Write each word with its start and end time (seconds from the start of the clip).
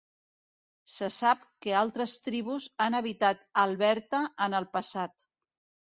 Se 0.93 1.09
sap 1.15 1.43
que 1.65 1.75
altres 1.83 2.15
tribus 2.29 2.67
han 2.87 2.99
habitat 3.01 3.47
Alberta 3.67 4.23
en 4.47 4.57
el 4.63 4.69
passat. 4.79 5.15